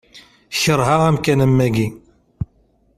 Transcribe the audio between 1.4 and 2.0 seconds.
am wagi.